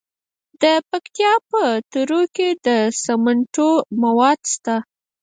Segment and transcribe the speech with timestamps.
[0.61, 2.67] د پکتیکا په تروو کې د
[3.03, 3.69] سمنټو
[4.03, 4.75] مواد شته.